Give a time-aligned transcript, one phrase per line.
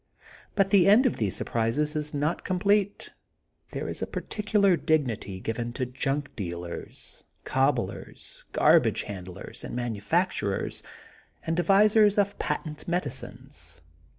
[0.55, 3.09] But the end of these surprises is not com plete.
[3.69, 10.81] There is a particular dignity given to junk dealers, cobblers, garbage handlers, and manufacturers,
[11.45, 13.81] and devisers of patent medi cines.